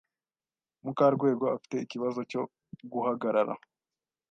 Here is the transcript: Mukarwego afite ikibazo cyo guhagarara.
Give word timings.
Mukarwego 0.83 1.45
afite 1.55 1.75
ikibazo 1.79 2.19
cyo 2.31 2.41
guhagarara. 2.91 3.53